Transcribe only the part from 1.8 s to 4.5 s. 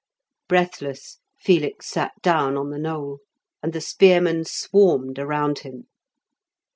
sat down on the knoll, and the spearmen